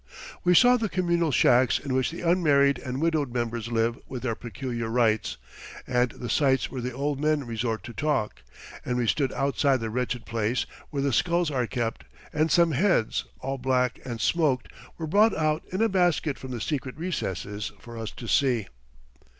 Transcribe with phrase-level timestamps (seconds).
[0.43, 4.33] We saw the communal shacks in which the unmarried and widowed members live with their
[4.33, 5.37] peculiar rights,
[5.85, 8.41] and the sties where the old men resort to talk,
[8.83, 13.25] and we stood outside the wretched place where the skulls are kept, and some heads,
[13.41, 17.95] all black and smoked, were brought out in a basket from the secret recesses for
[17.95, 18.47] us to see.
[18.47, 19.27] [Illustration: IFUGAO COUPLE.